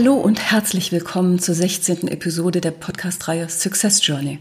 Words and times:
Hallo 0.00 0.14
und 0.14 0.52
herzlich 0.52 0.92
willkommen 0.92 1.40
zur 1.40 1.56
16. 1.56 2.06
Episode 2.06 2.60
der 2.60 2.70
Podcast-Reihe 2.70 3.48
Success 3.48 4.06
Journey, 4.06 4.38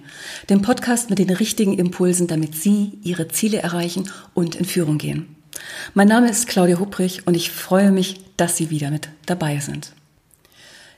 dem 0.52 0.62
Podcast 0.62 1.10
mit 1.10 1.18
den 1.18 1.32
richtigen 1.32 1.80
Impulsen, 1.80 2.28
damit 2.28 2.54
Sie 2.54 3.00
Ihre 3.02 3.28
Ziele 3.28 3.58
erreichen 3.58 4.08
und 4.36 4.54
in 4.54 4.66
Führung 4.66 5.00
gehen. 5.00 5.36
Mein 5.96 6.10
Name 6.10 6.30
ist 6.30 6.46
Claudia 6.48 6.78
Hupprich 6.78 7.26
und 7.26 7.34
ich 7.34 7.50
freue 7.50 7.92
mich, 7.92 8.22
dass 8.38 8.56
Sie 8.56 8.70
wieder 8.70 8.92
mit 8.92 9.10
dabei 9.26 9.58
sind. 9.58 9.94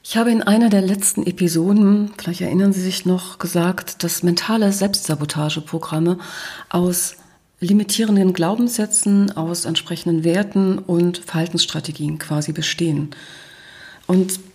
Ich 0.03 0.17
habe 0.17 0.29
in 0.29 0.43
einer 0.43 0.69
der 0.69 0.81
letzten 0.81 1.25
Episoden, 1.25 2.11
vielleicht 2.17 2.41
erinnern 2.41 2.73
Sie 2.73 2.81
sich 2.81 3.05
noch, 3.05 3.39
gesagt, 3.39 4.03
dass 4.03 4.23
mentale 4.23 4.73
Selbstsabotageprogramme 4.73 6.17
aus 6.67 7.15
limitierenden 7.61 8.33
Glaubenssätzen, 8.33 9.31
aus 9.37 9.63
entsprechenden 9.63 10.25
Werten 10.25 10.79
und 10.79 11.19
Verhaltensstrategien 11.19 12.19
quasi 12.19 12.51
bestehen. 12.51 13.11
Und 14.05 14.48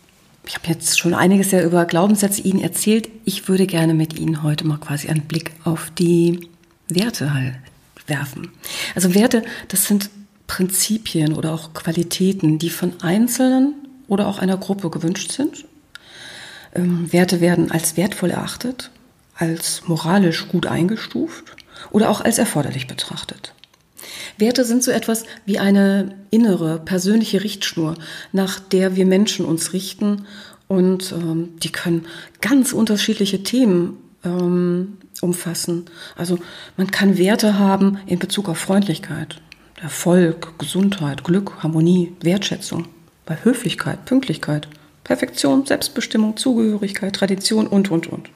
ich 0.46 0.54
habe 0.56 0.68
jetzt 0.68 0.98
schon 0.98 1.14
einiges 1.14 1.50
ja 1.50 1.62
über 1.62 1.84
Glaubenssätze 1.84 2.42
Ihnen 2.42 2.60
erzählt. 2.60 3.08
Ich 3.24 3.48
würde 3.48 3.66
gerne 3.66 3.94
mit 3.94 4.18
Ihnen 4.18 4.42
heute 4.42 4.66
mal 4.66 4.78
quasi 4.78 5.08
einen 5.08 5.22
Blick 5.22 5.52
auf 5.64 5.90
die 5.90 6.48
Werte 6.88 7.32
halt 7.32 7.54
werfen. 8.06 8.50
Also 8.94 9.14
Werte, 9.14 9.42
das 9.68 9.86
sind 9.86 10.10
Prinzipien 10.46 11.32
oder 11.32 11.54
auch 11.54 11.72
Qualitäten, 11.72 12.58
die 12.58 12.70
von 12.70 13.00
Einzelnen 13.00 13.74
oder 14.08 14.28
auch 14.28 14.38
einer 14.38 14.58
Gruppe 14.58 14.90
gewünscht 14.90 15.32
sind. 15.32 15.64
Ähm, 16.74 17.10
Werte 17.12 17.40
werden 17.40 17.70
als 17.70 17.96
wertvoll 17.96 18.30
erachtet, 18.30 18.90
als 19.36 19.82
moralisch 19.86 20.48
gut 20.48 20.66
eingestuft 20.66 21.56
oder 21.90 22.10
auch 22.10 22.20
als 22.20 22.38
erforderlich 22.38 22.86
betrachtet. 22.86 23.54
Werte 24.38 24.64
sind 24.64 24.82
so 24.82 24.90
etwas 24.90 25.24
wie 25.46 25.58
eine 25.58 26.14
innere, 26.30 26.78
persönliche 26.78 27.44
Richtschnur, 27.44 27.94
nach 28.32 28.60
der 28.60 28.96
wir 28.96 29.06
Menschen 29.06 29.44
uns 29.44 29.72
richten 29.72 30.26
und 30.68 31.12
ähm, 31.12 31.50
die 31.62 31.70
können 31.70 32.06
ganz 32.40 32.72
unterschiedliche 32.72 33.42
Themen 33.42 33.98
ähm, 34.24 34.98
umfassen. 35.20 35.86
Also 36.16 36.38
man 36.76 36.90
kann 36.90 37.18
Werte 37.18 37.58
haben 37.58 37.98
in 38.06 38.18
Bezug 38.18 38.48
auf 38.48 38.58
Freundlichkeit, 38.58 39.40
Erfolg, 39.80 40.58
Gesundheit, 40.58 41.24
Glück, 41.24 41.62
Harmonie, 41.62 42.12
Wertschätzung, 42.22 42.86
bei 43.26 43.36
Höflichkeit, 43.42 44.04
Pünktlichkeit, 44.04 44.68
Perfektion, 45.04 45.66
Selbstbestimmung, 45.66 46.36
Zugehörigkeit, 46.36 47.14
Tradition 47.14 47.66
und, 47.66 47.90
und, 47.90 48.06
und. 48.06 48.30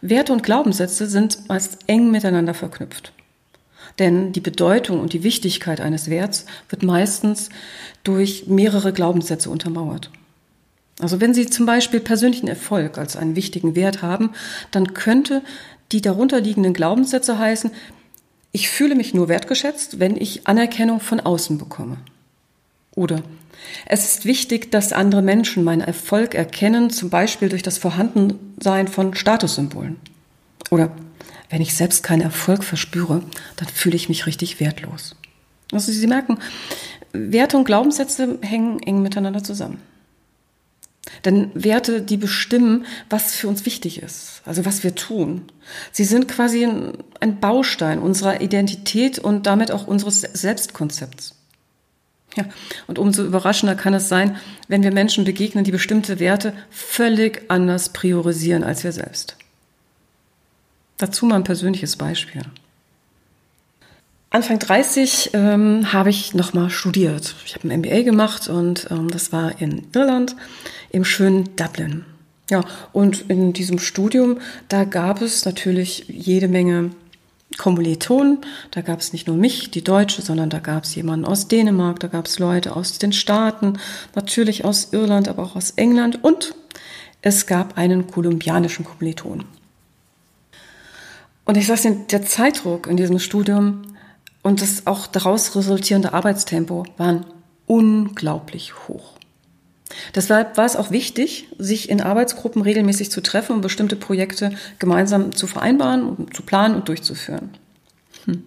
Werte 0.00 0.32
und 0.32 0.44
Glaubenssätze 0.44 1.06
sind 1.08 1.48
meist 1.48 1.78
eng 1.88 2.10
miteinander 2.12 2.54
verknüpft. 2.54 3.12
Denn 3.98 4.32
die 4.32 4.40
Bedeutung 4.40 5.00
und 5.00 5.12
die 5.12 5.22
Wichtigkeit 5.22 5.80
eines 5.80 6.08
Werts 6.08 6.46
wird 6.68 6.82
meistens 6.82 7.48
durch 8.04 8.46
mehrere 8.46 8.92
Glaubenssätze 8.92 9.50
untermauert. 9.50 10.10
Also 11.00 11.20
wenn 11.20 11.34
Sie 11.34 11.46
zum 11.46 11.66
Beispiel 11.66 12.00
persönlichen 12.00 12.48
Erfolg 12.48 12.98
als 12.98 13.16
einen 13.16 13.36
wichtigen 13.36 13.76
Wert 13.76 14.02
haben, 14.02 14.30
dann 14.70 14.94
könnte 14.94 15.42
die 15.92 16.00
darunterliegenden 16.00 16.74
Glaubenssätze 16.74 17.38
heißen, 17.38 17.70
ich 18.52 18.68
fühle 18.68 18.94
mich 18.94 19.14
nur 19.14 19.28
wertgeschätzt, 19.28 20.00
wenn 20.00 20.16
ich 20.16 20.46
Anerkennung 20.46 21.00
von 21.00 21.20
außen 21.20 21.58
bekomme. 21.58 21.98
Oder 22.94 23.22
es 23.86 24.04
ist 24.04 24.24
wichtig, 24.24 24.70
dass 24.70 24.92
andere 24.92 25.22
Menschen 25.22 25.64
meinen 25.64 25.82
Erfolg 25.82 26.34
erkennen, 26.34 26.90
zum 26.90 27.10
Beispiel 27.10 27.48
durch 27.48 27.62
das 27.62 27.78
Vorhandensein 27.78 28.88
von 28.88 29.14
Statussymbolen. 29.14 29.96
Oder 30.70 30.90
wenn 31.48 31.62
ich 31.62 31.74
selbst 31.74 32.02
keinen 32.02 32.22
Erfolg 32.22 32.64
verspüre, 32.64 33.22
dann 33.56 33.68
fühle 33.68 33.96
ich 33.96 34.08
mich 34.08 34.26
richtig 34.26 34.60
wertlos. 34.60 35.16
Also 35.72 35.92
Sie 35.92 36.06
merken, 36.06 36.38
Werte 37.12 37.56
und 37.56 37.64
Glaubenssätze 37.64 38.38
hängen 38.42 38.80
eng 38.80 39.02
miteinander 39.02 39.42
zusammen. 39.42 39.80
Denn 41.24 41.50
Werte, 41.54 42.02
die 42.02 42.16
bestimmen, 42.16 42.84
was 43.08 43.34
für 43.34 43.48
uns 43.48 43.64
wichtig 43.64 44.02
ist, 44.02 44.42
also 44.44 44.64
was 44.64 44.84
wir 44.84 44.94
tun. 44.94 45.44
Sie 45.90 46.04
sind 46.04 46.28
quasi 46.28 46.68
ein 47.20 47.40
Baustein 47.40 47.98
unserer 47.98 48.40
Identität 48.40 49.18
und 49.18 49.46
damit 49.46 49.70
auch 49.70 49.86
unseres 49.86 50.20
Selbstkonzepts. 50.20 51.34
Ja, 52.36 52.44
und 52.86 52.98
umso 52.98 53.24
überraschender 53.24 53.74
kann 53.74 53.94
es 53.94 54.08
sein, 54.08 54.36
wenn 54.68 54.82
wir 54.82 54.92
Menschen 54.92 55.24
begegnen, 55.24 55.64
die 55.64 55.72
bestimmte 55.72 56.20
Werte 56.20 56.52
völlig 56.70 57.42
anders 57.48 57.88
priorisieren 57.88 58.64
als 58.64 58.84
wir 58.84 58.92
selbst. 58.92 59.36
Dazu 60.98 61.26
mal 61.26 61.36
ein 61.36 61.44
persönliches 61.44 61.96
Beispiel. 61.96 62.42
Anfang 64.30 64.58
30 64.58 65.30
ähm, 65.32 65.92
habe 65.92 66.10
ich 66.10 66.34
nochmal 66.34 66.68
studiert. 66.68 67.34
Ich 67.46 67.54
habe 67.54 67.68
ein 67.68 67.80
MBA 67.80 68.02
gemacht 68.02 68.48
und 68.48 68.88
ähm, 68.90 69.10
das 69.10 69.32
war 69.32 69.60
in 69.60 69.86
Irland 69.94 70.36
im 70.90 71.04
schönen 71.04 71.56
Dublin. 71.56 72.04
Ja, 72.50 72.64
und 72.92 73.30
in 73.30 73.52
diesem 73.52 73.78
Studium, 73.78 74.38
da 74.68 74.84
gab 74.84 75.22
es 75.22 75.44
natürlich 75.44 76.04
jede 76.08 76.48
Menge 76.48 76.90
Kommilitonen. 77.56 78.38
Da 78.70 78.82
gab 78.82 79.00
es 79.00 79.12
nicht 79.12 79.26
nur 79.26 79.36
mich, 79.36 79.70
die 79.70 79.84
Deutsche, 79.84 80.20
sondern 80.20 80.50
da 80.50 80.58
gab 80.58 80.84
es 80.84 80.94
jemanden 80.94 81.24
aus 81.24 81.48
Dänemark, 81.48 82.00
da 82.00 82.08
gab 82.08 82.26
es 82.26 82.38
Leute 82.38 82.76
aus 82.76 82.98
den 82.98 83.12
Staaten, 83.12 83.78
natürlich 84.14 84.64
aus 84.64 84.92
Irland, 84.92 85.28
aber 85.28 85.42
auch 85.42 85.56
aus 85.56 85.72
England 85.76 86.22
und 86.22 86.54
es 87.22 87.46
gab 87.46 87.78
einen 87.78 88.06
kolumbianischen 88.06 88.84
Kommiliton. 88.84 89.44
Und 91.48 91.56
ich 91.56 91.66
sage 91.66 91.88
Ihnen, 91.88 92.06
der 92.08 92.22
Zeitdruck 92.26 92.88
in 92.88 92.98
diesem 92.98 93.18
Studium 93.18 93.80
und 94.42 94.60
das 94.60 94.86
auch 94.86 95.06
daraus 95.06 95.56
resultierende 95.56 96.12
Arbeitstempo 96.12 96.84
waren 96.98 97.24
unglaublich 97.64 98.86
hoch. 98.86 99.14
Deshalb 100.14 100.58
war 100.58 100.66
es 100.66 100.76
auch 100.76 100.90
wichtig, 100.90 101.48
sich 101.56 101.88
in 101.88 102.02
Arbeitsgruppen 102.02 102.60
regelmäßig 102.60 103.10
zu 103.10 103.22
treffen 103.22 103.54
und 103.54 103.60
bestimmte 103.62 103.96
Projekte 103.96 104.52
gemeinsam 104.78 105.34
zu 105.34 105.46
vereinbaren 105.46 106.26
zu 106.34 106.42
planen 106.42 106.74
und 106.74 106.86
durchzuführen. 106.86 107.48
Hm. 108.26 108.42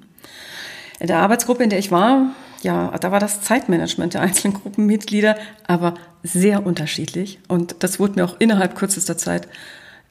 In 1.00 1.08
der 1.08 1.18
Arbeitsgruppe, 1.18 1.64
in 1.64 1.72
der 1.72 1.80
ich 1.80 1.90
war, 1.90 2.36
ja, 2.62 2.96
da 3.00 3.12
war 3.12 3.20
das 3.20 3.42
Zeitmanagement 3.42 4.14
der 4.14 4.22
einzelnen 4.22 4.54
Gruppenmitglieder 4.54 5.38
aber 5.66 5.96
sehr 6.22 6.68
unterschiedlich 6.68 7.40
und 7.48 7.78
das 7.80 8.00
wurde 8.00 8.14
mir 8.18 8.26
auch 8.26 8.36
innerhalb 8.38 8.76
kürzester 8.76 9.18
Zeit 9.18 9.48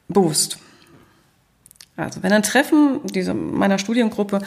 bewusst. 0.08 0.58
Also 2.04 2.22
wenn 2.22 2.32
ein 2.32 2.42
Treffen 2.42 3.00
dieser, 3.14 3.34
meiner 3.34 3.78
Studiengruppe 3.78 4.40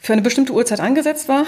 für 0.00 0.12
eine 0.12 0.22
bestimmte 0.22 0.52
Uhrzeit 0.52 0.80
angesetzt 0.80 1.28
war, 1.28 1.44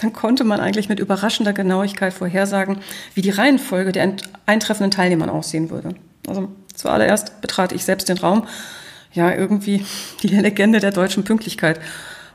dann 0.00 0.12
konnte 0.12 0.44
man 0.44 0.60
eigentlich 0.60 0.88
mit 0.88 1.00
überraschender 1.00 1.52
Genauigkeit 1.52 2.12
vorhersagen, 2.12 2.78
wie 3.14 3.22
die 3.22 3.30
Reihenfolge 3.30 3.92
der 3.92 4.14
eintreffenden 4.46 4.90
Teilnehmern 4.90 5.28
aussehen 5.28 5.70
würde. 5.70 5.94
Also 6.26 6.48
zuallererst 6.74 7.40
betrat 7.40 7.72
ich 7.72 7.84
selbst 7.84 8.08
den 8.08 8.18
Raum, 8.18 8.46
ja 9.12 9.32
irgendwie 9.34 9.84
die 10.22 10.28
Legende 10.28 10.80
der 10.80 10.92
deutschen 10.92 11.24
Pünktlichkeit, 11.24 11.80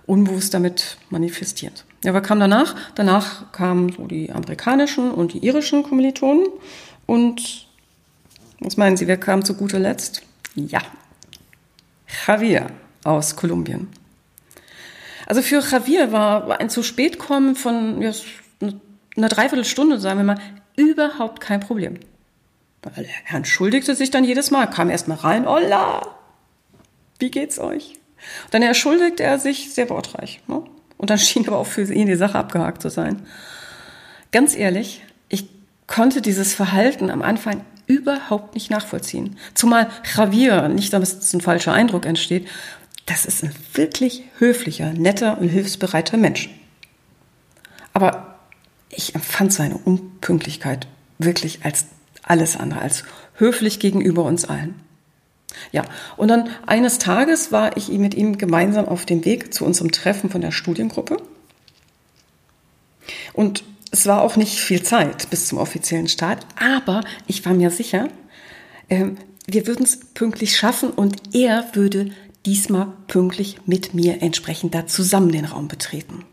unbewusst 0.06 0.54
damit 0.54 0.98
manifestiert. 1.10 1.84
Ja, 2.04 2.14
was 2.14 2.22
kam 2.22 2.40
danach? 2.40 2.76
Danach 2.94 3.52
kamen 3.52 3.92
so 3.92 4.06
die 4.06 4.32
amerikanischen 4.32 5.12
und 5.12 5.34
die 5.34 5.44
irischen 5.44 5.82
Kommilitonen 5.82 6.46
und 7.08 7.66
was 8.60 8.78
meinen 8.78 8.98
Sie, 8.98 9.08
wer 9.08 9.18
kam 9.18 9.44
zu 9.44 9.56
guter 9.56 9.80
Letzt? 9.80 10.22
Ja, 10.56 10.82
Javier 12.28 12.68
aus 13.04 13.36
Kolumbien. 13.36 13.88
Also 15.28 15.42
für 15.42 15.60
Javier 15.60 16.12
war 16.12 16.60
ein 16.60 16.70
zu 16.70 16.84
spät 16.84 17.20
kommen 17.20 17.56
von 17.56 18.02
ja, 18.02 18.12
einer 19.18 19.30
Dreiviertelstunde, 19.30 20.00
sagen 20.00 20.20
wir 20.20 20.24
mal, 20.24 20.40
überhaupt 20.76 21.42
kein 21.42 21.60
Problem. 21.60 22.00
Er 23.28 23.36
entschuldigte 23.36 23.96
sich 23.96 24.12
dann 24.12 24.24
jedes 24.24 24.52
Mal, 24.52 24.70
kam 24.70 24.92
erst 24.92 25.08
mal 25.08 25.16
rein, 25.16 25.48
hola, 25.48 26.16
wie 27.18 27.32
geht's 27.32 27.58
euch? 27.60 27.98
Dann 28.52 28.62
entschuldigte 28.62 29.24
er 29.24 29.40
sich 29.40 29.74
sehr 29.74 29.90
wortreich. 29.90 30.42
Ne? 30.48 30.64
Und 30.98 31.10
dann 31.10 31.18
schien 31.20 31.48
aber 31.48 31.58
auch 31.58 31.68
für 31.68 31.82
ihn 31.92 32.08
die 32.08 32.16
Sache 32.16 32.38
abgehakt 32.38 32.82
zu 32.82 32.90
sein. 32.90 33.26
Ganz 34.32 34.56
ehrlich, 34.56 35.04
ich 35.30 35.48
konnte 35.88 36.22
dieses 36.22 36.54
Verhalten 36.54 37.10
am 37.10 37.22
Anfang 37.22 37.62
überhaupt 37.88 38.56
nicht 38.56 38.70
nachvollziehen. 38.70 39.38
Zumal 39.54 39.90
Javier, 40.16 40.68
nicht 40.70 40.94
damit 40.94 41.10
ein 41.34 41.42
falscher 41.42 41.74
Eindruck 41.74 42.06
entsteht, 42.06 42.48
das 43.06 43.26
ist 43.26 43.44
ein 43.44 43.54
wirklich 43.74 44.24
höflicher, 44.40 44.94
netter 44.94 45.38
und 45.38 45.50
hilfsbereiter 45.50 46.18
Mensch. 46.18 46.50
Aber 47.94 48.40
ich 48.90 49.16
empfand 49.16 49.54
seine 49.54 49.78
Unpünktlichkeit 49.78 50.88
wirklich 51.20 51.64
als 51.64 51.86
alles 52.24 52.58
andere, 52.58 52.82
als 52.82 53.04
höflich 53.36 53.80
gegenüber 53.80 54.24
uns 54.24 54.46
allen. 54.46 54.76
Ja, 55.72 55.84
und 56.18 56.28
dann 56.28 56.50
eines 56.66 57.00
Tages 57.00 57.52
war 57.52 57.78
ich 57.78 57.90
mit 57.90 58.14
ihm 58.14 58.38
gemeinsam 58.38 58.88
auf 58.88 59.06
dem 59.06 59.24
Weg 59.24 59.54
zu 59.54 59.66
unserem 59.66 59.92
Treffen 59.92 60.30
von 60.30 60.42
der 60.42 60.52
Studiengruppe. 60.52 61.18
Und 63.34 63.64
es 63.96 64.06
war 64.06 64.22
auch 64.22 64.36
nicht 64.36 64.60
viel 64.60 64.84
Zeit 64.84 65.30
bis 65.30 65.48
zum 65.48 65.58
offiziellen 65.58 66.10
Start, 66.10 66.46
aber 66.60 67.02
ich 67.28 67.46
war 67.46 67.54
mir 67.54 67.72
sicher, 67.72 68.10
äh, 68.90 69.06
wir 69.48 69.68
würden 69.68 69.86
es 69.86 70.02
pünktlich 70.14 70.58
schaffen 70.58 70.90
und 70.90 71.34
er 71.34 71.70
würde 71.72 72.12
diesmal 72.46 72.92
pünktlich 73.08 73.58
mit 73.66 73.94
mir 73.94 74.22
entsprechend 74.22 74.76
da 74.76 74.86
zusammen 74.86 75.32
den 75.32 75.46
Raum 75.46 75.70
betreten. 75.70 76.26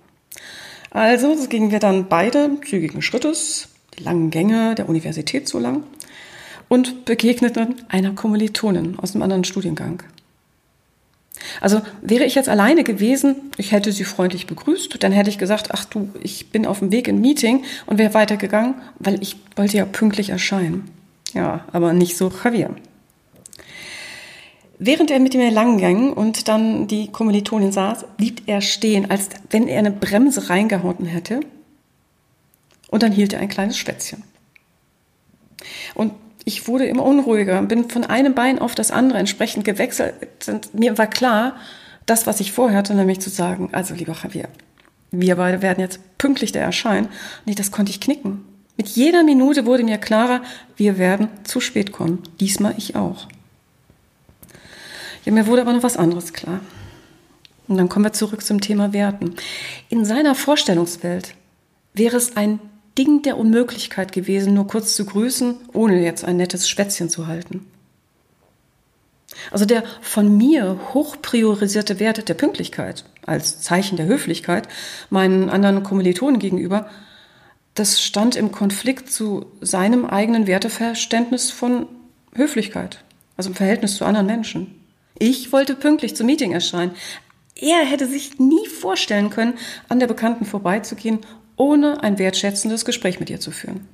Also 0.90 1.36
so 1.36 1.46
gingen 1.46 1.70
wir 1.70 1.78
dann 1.78 2.08
beide 2.08 2.50
zügigen 2.68 3.00
Schrittes, 3.00 3.68
die 3.96 4.02
langen 4.02 4.30
Gänge 4.30 4.74
der 4.74 4.88
Universität 4.88 5.48
so 5.48 5.60
lang 5.60 5.84
und 6.68 7.04
begegneten 7.04 7.76
einer 7.88 8.10
Kommilitonin 8.12 8.98
aus 8.98 9.14
einem 9.14 9.22
anderen 9.22 9.44
Studiengang. 9.44 10.02
Also 11.60 11.80
wäre 12.02 12.24
ich 12.24 12.34
jetzt 12.34 12.48
alleine 12.48 12.84
gewesen, 12.84 13.50
ich 13.56 13.72
hätte 13.72 13.92
sie 13.92 14.04
freundlich 14.04 14.46
begrüßt, 14.46 15.02
dann 15.02 15.12
hätte 15.12 15.30
ich 15.30 15.38
gesagt, 15.38 15.70
ach 15.72 15.84
du, 15.84 16.10
ich 16.22 16.50
bin 16.50 16.66
auf 16.66 16.80
dem 16.80 16.92
Weg 16.92 17.08
in 17.08 17.20
Meeting 17.20 17.64
und 17.86 17.98
wäre 17.98 18.14
weitergegangen, 18.14 18.74
weil 18.98 19.20
ich 19.22 19.36
wollte 19.56 19.76
ja 19.76 19.84
pünktlich 19.84 20.30
erscheinen. 20.30 20.90
Ja, 21.34 21.64
aber 21.72 21.92
nicht 21.92 22.16
so 22.16 22.30
Javier. 22.44 22.74
Während 24.78 25.10
er 25.10 25.20
mit 25.20 25.34
mir 25.34 25.50
lang 25.50 25.78
ging 25.78 26.12
und 26.12 26.48
dann 26.48 26.88
die 26.88 27.06
Kommilitonin 27.06 27.72
saß, 27.72 28.04
blieb 28.16 28.42
er 28.46 28.60
stehen, 28.60 29.10
als 29.10 29.30
wenn 29.50 29.68
er 29.68 29.78
eine 29.78 29.92
Bremse 29.92 30.50
reingehauen 30.50 31.06
hätte. 31.06 31.40
Und 32.90 33.02
dann 33.02 33.12
hielt 33.12 33.32
er 33.32 33.40
ein 33.40 33.48
kleines 33.48 33.78
Schwätzchen. 33.78 34.24
Und 35.94 36.12
ich 36.44 36.66
wurde 36.66 36.86
immer 36.86 37.04
unruhiger, 37.04 37.60
bin 37.62 37.88
von 37.88 38.04
einem 38.04 38.34
Bein 38.34 38.58
auf 38.58 38.74
das 38.74 38.90
andere 38.90 39.18
entsprechend 39.18 39.64
gewechselt. 39.64 40.14
Und 40.48 40.74
mir 40.74 40.98
war 40.98 41.06
klar, 41.06 41.56
das, 42.06 42.26
was 42.26 42.40
ich 42.40 42.52
vorher 42.52 42.78
hatte, 42.78 42.94
nämlich 42.94 43.20
zu 43.20 43.30
sagen, 43.30 43.70
also 43.72 43.94
lieber 43.94 44.16
Javier, 44.20 44.48
wir 45.10 45.36
beide 45.36 45.62
werden 45.62 45.80
jetzt 45.80 46.00
pünktlich 46.18 46.52
da 46.52 46.60
erscheinen. 46.60 47.08
Nee, 47.44 47.54
das 47.54 47.70
konnte 47.70 47.90
ich 47.90 48.00
knicken. 48.00 48.44
Mit 48.76 48.88
jeder 48.88 49.22
Minute 49.22 49.66
wurde 49.66 49.84
mir 49.84 49.98
klarer, 49.98 50.42
wir 50.76 50.98
werden 50.98 51.28
zu 51.44 51.60
spät 51.60 51.92
kommen. 51.92 52.22
Diesmal 52.40 52.74
ich 52.76 52.96
auch. 52.96 53.28
Ja, 55.24 55.32
mir 55.32 55.46
wurde 55.46 55.62
aber 55.62 55.72
noch 55.72 55.82
was 55.82 55.96
anderes 55.96 56.32
klar. 56.32 56.60
Und 57.68 57.76
dann 57.76 57.88
kommen 57.88 58.04
wir 58.04 58.12
zurück 58.12 58.42
zum 58.42 58.60
Thema 58.60 58.92
Werten. 58.92 59.36
In 59.88 60.04
seiner 60.04 60.34
Vorstellungswelt 60.34 61.34
wäre 61.94 62.16
es 62.16 62.36
ein 62.36 62.58
Ding 62.98 63.22
der 63.22 63.38
Unmöglichkeit 63.38 64.12
gewesen, 64.12 64.54
nur 64.54 64.66
kurz 64.66 64.94
zu 64.94 65.06
grüßen, 65.06 65.56
ohne 65.72 66.02
jetzt 66.02 66.24
ein 66.24 66.36
nettes 66.36 66.68
Schwätzchen 66.68 67.08
zu 67.08 67.26
halten. 67.26 67.66
Also 69.50 69.64
der 69.64 69.82
von 70.00 70.36
mir 70.36 70.78
hoch 70.92 71.16
priorisierte 71.20 71.98
Wert 71.98 72.28
der 72.28 72.34
Pünktlichkeit 72.34 73.04
als 73.24 73.60
Zeichen 73.60 73.96
der 73.96 74.06
Höflichkeit 74.06 74.68
meinen 75.10 75.48
anderen 75.48 75.82
Kommilitonen 75.82 76.38
gegenüber, 76.38 76.88
das 77.74 78.02
stand 78.02 78.36
im 78.36 78.52
Konflikt 78.52 79.10
zu 79.10 79.46
seinem 79.60 80.04
eigenen 80.04 80.46
Werteverständnis 80.46 81.50
von 81.50 81.86
Höflichkeit, 82.34 83.02
also 83.36 83.50
im 83.50 83.56
Verhältnis 83.56 83.96
zu 83.96 84.04
anderen 84.04 84.26
Menschen. 84.26 84.78
Ich 85.18 85.52
wollte 85.52 85.74
pünktlich 85.74 86.14
zum 86.14 86.26
Meeting 86.26 86.52
erscheinen. 86.52 86.92
Er 87.54 87.84
hätte 87.84 88.06
sich 88.06 88.38
nie 88.38 88.66
vorstellen 88.68 89.30
können, 89.30 89.54
an 89.88 90.00
der 90.00 90.06
Bekannten 90.06 90.44
vorbeizugehen, 90.44 91.20
ohne 91.62 92.02
ein 92.02 92.18
wertschätzendes 92.18 92.84
Gespräch 92.84 93.20
mit 93.20 93.30
ihr 93.30 93.38
zu 93.38 93.52
führen. 93.52 93.86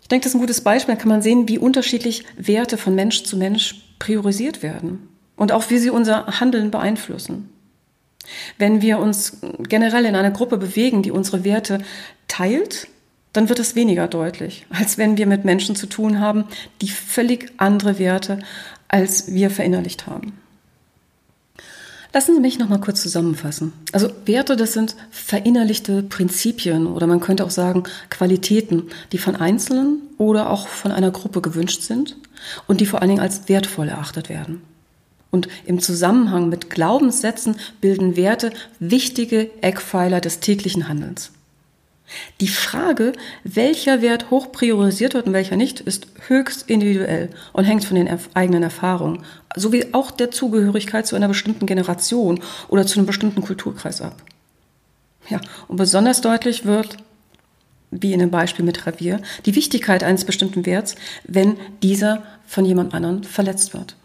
Ich 0.00 0.08
denke, 0.08 0.22
das 0.22 0.30
ist 0.30 0.36
ein 0.36 0.40
gutes 0.40 0.60
Beispiel. 0.60 0.94
Da 0.94 1.00
kann 1.00 1.08
man 1.08 1.22
sehen, 1.22 1.48
wie 1.48 1.58
unterschiedlich 1.58 2.24
Werte 2.36 2.78
von 2.78 2.94
Mensch 2.94 3.24
zu 3.24 3.36
Mensch 3.36 3.82
priorisiert 3.98 4.62
werden 4.62 5.08
und 5.34 5.50
auch 5.50 5.70
wie 5.70 5.78
sie 5.78 5.90
unser 5.90 6.38
Handeln 6.38 6.70
beeinflussen. 6.70 7.48
Wenn 8.58 8.80
wir 8.80 9.00
uns 9.00 9.38
generell 9.68 10.04
in 10.04 10.14
einer 10.14 10.30
Gruppe 10.30 10.56
bewegen, 10.56 11.02
die 11.02 11.10
unsere 11.10 11.42
Werte 11.42 11.80
teilt, 12.28 12.86
dann 13.32 13.48
wird 13.48 13.58
es 13.58 13.74
weniger 13.74 14.06
deutlich, 14.06 14.66
als 14.70 14.98
wenn 14.98 15.16
wir 15.16 15.26
mit 15.26 15.44
Menschen 15.44 15.74
zu 15.74 15.86
tun 15.86 16.20
haben, 16.20 16.44
die 16.80 16.88
völlig 16.88 17.50
andere 17.56 17.98
Werte 17.98 18.38
als 18.86 19.32
wir 19.32 19.50
verinnerlicht 19.50 20.06
haben. 20.06 20.38
Lassen 22.14 22.34
Sie 22.34 22.40
mich 22.42 22.58
noch 22.58 22.68
mal 22.68 22.80
kurz 22.80 23.00
zusammenfassen. 23.00 23.72
Also 23.92 24.10
Werte, 24.26 24.56
das 24.56 24.74
sind 24.74 24.96
verinnerlichte 25.10 26.02
Prinzipien 26.02 26.86
oder 26.86 27.06
man 27.06 27.20
könnte 27.20 27.44
auch 27.44 27.50
sagen 27.50 27.84
Qualitäten, 28.10 28.88
die 29.12 29.18
von 29.18 29.34
Einzelnen 29.34 30.02
oder 30.18 30.50
auch 30.50 30.68
von 30.68 30.92
einer 30.92 31.10
Gruppe 31.10 31.40
gewünscht 31.40 31.82
sind 31.82 32.16
und 32.66 32.82
die 32.82 32.86
vor 32.86 33.00
allen 33.00 33.08
Dingen 33.08 33.22
als 33.22 33.48
wertvoll 33.48 33.88
erachtet 33.88 34.28
werden. 34.28 34.60
Und 35.30 35.48
im 35.64 35.80
Zusammenhang 35.80 36.50
mit 36.50 36.68
Glaubenssätzen 36.68 37.56
bilden 37.80 38.14
Werte 38.14 38.52
wichtige 38.78 39.50
Eckpfeiler 39.62 40.20
des 40.20 40.40
täglichen 40.40 40.88
Handelns. 40.88 41.32
Die 42.40 42.48
Frage, 42.48 43.12
welcher 43.44 44.02
Wert 44.02 44.30
hoch 44.30 44.52
priorisiert 44.52 45.14
wird 45.14 45.26
und 45.26 45.32
welcher 45.32 45.56
nicht, 45.56 45.80
ist 45.80 46.06
höchst 46.28 46.68
individuell 46.68 47.30
und 47.52 47.64
hängt 47.64 47.84
von 47.84 47.96
den 47.96 48.08
eigenen 48.34 48.62
Erfahrungen, 48.62 49.24
sowie 49.56 49.86
auch 49.92 50.10
der 50.10 50.30
Zugehörigkeit 50.30 51.06
zu 51.06 51.16
einer 51.16 51.28
bestimmten 51.28 51.66
Generation 51.66 52.40
oder 52.68 52.86
zu 52.86 52.98
einem 52.98 53.06
bestimmten 53.06 53.42
Kulturkreis 53.42 54.00
ab. 54.00 54.16
Ja, 55.28 55.40
und 55.68 55.76
besonders 55.76 56.20
deutlich 56.20 56.64
wird, 56.64 56.96
wie 57.90 58.12
in 58.12 58.20
dem 58.20 58.30
Beispiel 58.30 58.64
mit 58.64 58.84
Javier, 58.84 59.20
die 59.44 59.54
Wichtigkeit 59.54 60.02
eines 60.02 60.24
bestimmten 60.24 60.66
Werts, 60.66 60.96
wenn 61.24 61.56
dieser 61.82 62.22
von 62.46 62.64
jemand 62.64 62.94
anderen 62.94 63.22
verletzt 63.22 63.74
wird. 63.74 63.96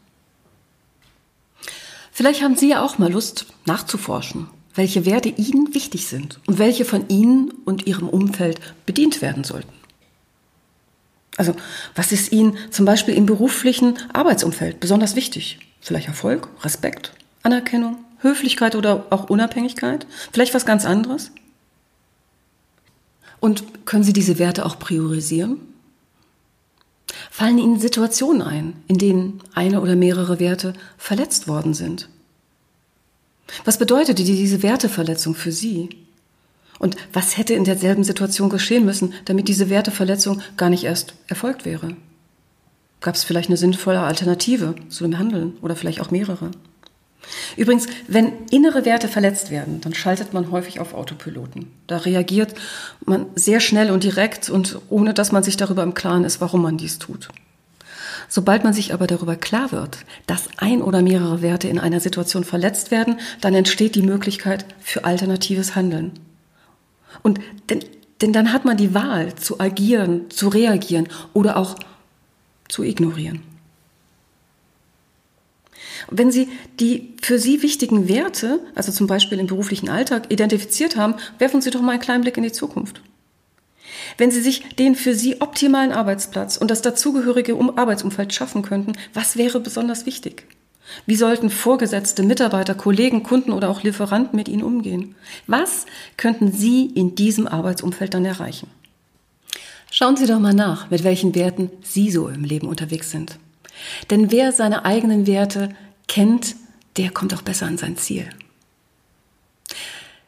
Vielleicht 2.11 2.41
haben 2.43 2.55
Sie 2.55 2.69
ja 2.69 2.83
auch 2.83 2.97
mal 2.97 3.11
Lust 3.11 3.45
nachzuforschen 3.65 4.49
welche 4.77 5.05
Werte 5.05 5.29
Ihnen 5.29 5.73
wichtig 5.73 6.07
sind 6.07 6.39
und 6.45 6.59
welche 6.59 6.85
von 6.85 7.09
Ihnen 7.09 7.51
und 7.65 7.87
Ihrem 7.87 8.07
Umfeld 8.07 8.59
bedient 8.85 9.21
werden 9.21 9.43
sollten. 9.43 9.73
Also, 11.35 11.55
was 11.95 12.11
ist 12.11 12.31
Ihnen 12.31 12.57
zum 12.71 12.85
Beispiel 12.85 13.13
im 13.15 13.25
beruflichen 13.25 13.97
Arbeitsumfeld 14.13 14.79
besonders 14.79 15.15
wichtig? 15.15 15.59
Vielleicht 15.81 16.07
Erfolg, 16.07 16.49
Respekt, 16.63 17.13
Anerkennung, 17.43 17.97
Höflichkeit 18.19 18.75
oder 18.75 19.05
auch 19.09 19.29
Unabhängigkeit? 19.29 20.07
Vielleicht 20.31 20.53
was 20.53 20.65
ganz 20.65 20.85
anderes? 20.85 21.31
Und 23.39 23.85
können 23.85 24.03
Sie 24.03 24.13
diese 24.13 24.39
Werte 24.39 24.65
auch 24.65 24.79
priorisieren? 24.79 25.59
Fallen 27.29 27.59
Ihnen 27.59 27.79
Situationen 27.79 28.41
ein, 28.41 28.73
in 28.87 28.97
denen 28.97 29.41
eine 29.53 29.81
oder 29.81 29.95
mehrere 29.95 30.39
Werte 30.39 30.73
verletzt 30.97 31.47
worden 31.47 31.75
sind? 31.75 32.09
Was 33.65 33.77
bedeutete 33.77 34.23
diese 34.23 34.63
Werteverletzung 34.63 35.35
für 35.35 35.51
Sie? 35.51 35.89
Und 36.79 36.95
was 37.13 37.37
hätte 37.37 37.53
in 37.53 37.63
derselben 37.63 38.03
Situation 38.03 38.49
geschehen 38.49 38.85
müssen, 38.85 39.13
damit 39.25 39.47
diese 39.47 39.69
Werteverletzung 39.69 40.41
gar 40.57 40.69
nicht 40.69 40.83
erst 40.83 41.15
erfolgt 41.27 41.65
wäre? 41.65 41.95
Gab 43.01 43.15
es 43.15 43.23
vielleicht 43.23 43.49
eine 43.49 43.57
sinnvolle 43.57 44.01
Alternative 44.01 44.75
zu 44.89 45.03
dem 45.03 45.17
Handeln 45.17 45.57
oder 45.61 45.75
vielleicht 45.75 46.01
auch 46.01 46.11
mehrere? 46.11 46.51
Übrigens, 47.55 47.87
wenn 48.07 48.45
innere 48.51 48.85
Werte 48.85 49.07
verletzt 49.07 49.51
werden, 49.51 49.81
dann 49.81 49.93
schaltet 49.93 50.33
man 50.33 50.51
häufig 50.51 50.79
auf 50.79 50.93
Autopiloten. 50.93 51.67
Da 51.87 51.97
reagiert 51.97 52.53
man 53.05 53.25
sehr 53.35 53.59
schnell 53.59 53.91
und 53.91 54.03
direkt 54.03 54.49
und 54.49 54.79
ohne 54.89 55.13
dass 55.13 55.31
man 55.31 55.43
sich 55.43 55.57
darüber 55.57 55.83
im 55.83 55.93
Klaren 55.93 56.23
ist, 56.23 56.41
warum 56.41 56.61
man 56.61 56.77
dies 56.77 56.99
tut. 56.99 57.29
Sobald 58.29 58.63
man 58.63 58.73
sich 58.73 58.93
aber 58.93 59.07
darüber 59.07 59.35
klar 59.35 59.71
wird, 59.71 59.99
dass 60.25 60.49
ein 60.57 60.81
oder 60.81 61.01
mehrere 61.01 61.41
Werte 61.41 61.67
in 61.67 61.79
einer 61.79 61.99
Situation 61.99 62.43
verletzt 62.43 62.91
werden, 62.91 63.19
dann 63.41 63.53
entsteht 63.53 63.95
die 63.95 64.01
Möglichkeit 64.01 64.65
für 64.79 65.05
alternatives 65.05 65.75
Handeln. 65.75 66.11
Und 67.23 67.39
denn, 67.69 67.79
denn 68.21 68.33
dann 68.33 68.51
hat 68.51 68.65
man 68.65 68.77
die 68.77 68.93
Wahl 68.93 69.35
zu 69.35 69.59
agieren, 69.59 70.29
zu 70.29 70.49
reagieren 70.49 71.07
oder 71.33 71.57
auch 71.57 71.75
zu 72.67 72.83
ignorieren. 72.83 73.43
Wenn 76.09 76.31
Sie 76.31 76.49
die 76.79 77.13
für 77.21 77.39
Sie 77.39 77.61
wichtigen 77.63 78.07
Werte, 78.07 78.59
also 78.75 78.91
zum 78.91 79.07
Beispiel 79.07 79.39
im 79.39 79.47
beruflichen 79.47 79.89
Alltag, 79.89 80.31
identifiziert 80.31 80.95
haben, 80.95 81.15
werfen 81.39 81.61
Sie 81.61 81.69
doch 81.69 81.81
mal 81.81 81.93
einen 81.93 82.01
kleinen 82.01 82.21
Blick 82.21 82.37
in 82.37 82.43
die 82.43 82.51
Zukunft. 82.51 83.01
Wenn 84.17 84.31
Sie 84.31 84.41
sich 84.41 84.63
den 84.75 84.95
für 84.95 85.13
Sie 85.13 85.41
optimalen 85.41 85.91
Arbeitsplatz 85.91 86.57
und 86.57 86.71
das 86.71 86.81
dazugehörige 86.81 87.57
Arbeitsumfeld 87.75 88.33
schaffen 88.33 88.61
könnten, 88.61 88.93
was 89.13 89.37
wäre 89.37 89.59
besonders 89.59 90.05
wichtig? 90.05 90.45
Wie 91.05 91.15
sollten 91.15 91.49
Vorgesetzte, 91.49 92.23
Mitarbeiter, 92.23 92.73
Kollegen, 92.73 93.23
Kunden 93.23 93.51
oder 93.51 93.69
auch 93.69 93.83
Lieferanten 93.83 94.35
mit 94.35 94.47
Ihnen 94.47 94.63
umgehen? 94.63 95.15
Was 95.45 95.85
könnten 96.15 96.51
Sie 96.51 96.85
in 96.85 97.15
diesem 97.15 97.47
Arbeitsumfeld 97.47 98.13
dann 98.13 98.25
erreichen? 98.25 98.69
Schauen 99.91 100.17
Sie 100.17 100.25
doch 100.25 100.39
mal 100.39 100.53
nach, 100.53 100.89
mit 100.89 101.03
welchen 101.03 101.35
Werten 101.35 101.71
Sie 101.81 102.11
so 102.11 102.27
im 102.27 102.43
Leben 102.43 102.67
unterwegs 102.67 103.11
sind. 103.11 103.37
Denn 104.09 104.31
wer 104.31 104.51
seine 104.51 104.85
eigenen 104.85 105.27
Werte 105.27 105.69
kennt, 106.07 106.55
der 106.97 107.11
kommt 107.11 107.33
auch 107.33 107.41
besser 107.41 107.67
an 107.67 107.77
sein 107.77 107.97
Ziel. 107.97 108.29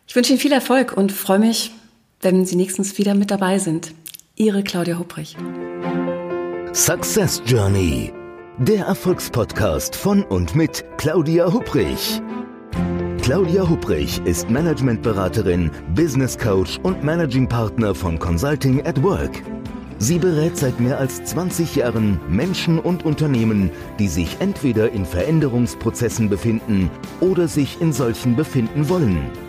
Ich 0.08 0.16
wünsche 0.16 0.32
Ihnen 0.32 0.40
viel 0.40 0.52
Erfolg 0.52 0.96
und 0.96 1.12
freue 1.12 1.40
mich, 1.40 1.72
wenn 2.22 2.46
Sie 2.46 2.56
nächstens 2.56 2.98
wieder 2.98 3.16
mit 3.16 3.32
dabei 3.32 3.60
sind. 3.60 3.94
Ihre 4.36 4.64
Claudia 4.64 4.98
Hupprich. 4.98 5.36
Success 6.74 7.42
Journey 7.46 8.14
der 8.62 8.88
Erfolgspodcast 8.88 9.96
von 9.96 10.24
und 10.24 10.54
mit 10.54 10.84
Claudia 10.98 11.50
Hubrich. 11.50 12.22
Claudia 13.22 13.70
Hubrich 13.70 14.20
ist 14.26 14.50
Managementberaterin, 14.50 15.72
Business 15.96 16.38
Coach 16.38 16.78
und 16.84 17.02
Managing 17.02 17.48
Partner 17.48 17.96
von 17.96 18.20
Consulting 18.20 18.86
at 18.86 19.02
Work. 19.02 19.42
Sie 20.00 20.20
berät 20.20 20.58
seit 20.58 20.78
mehr 20.82 20.98
als 20.98 21.24
20 21.24 21.78
Jahren 21.78 22.20
Menschen 22.28 22.80
und 22.80 23.06
Unternehmen, 23.06 23.72
die 23.98 24.10
sich 24.10 24.36
entweder 24.42 24.92
in 24.92 25.06
Veränderungsprozessen 25.06 26.28
befinden 26.28 26.92
oder 27.22 27.48
sich 27.48 27.80
in 27.80 27.94
solchen 27.94 28.36
befinden 28.36 28.90
wollen. 28.90 29.49